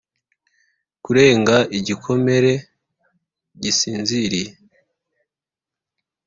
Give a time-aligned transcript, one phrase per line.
[1.03, 2.51] kurenga igikomere
[3.61, 4.49] gisinziriye